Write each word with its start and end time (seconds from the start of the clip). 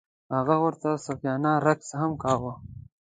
هغه 0.35 0.55
ورته 0.63 0.89
صوفیانه 1.05 1.51
رقص 1.65 1.89
هم 2.01 2.11
کاوه. 2.23 2.53